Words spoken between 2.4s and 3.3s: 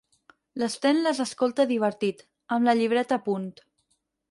amb la llibreta a